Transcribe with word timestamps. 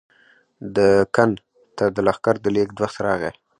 دکن 0.75 1.29
ته 1.77 1.85
د 1.95 1.97
لښکر 2.07 2.35
د 2.41 2.45
لېږد 2.55 2.77
وخت 2.83 2.97
راغی. 3.05 3.31